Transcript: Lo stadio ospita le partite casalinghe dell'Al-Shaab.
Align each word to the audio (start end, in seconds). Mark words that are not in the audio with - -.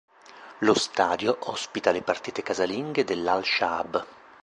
Lo 0.61 0.73
stadio 0.73 1.37
ospita 1.41 1.91
le 1.91 2.01
partite 2.01 2.41
casalinghe 2.41 3.03
dell'Al-Shaab. 3.03 4.03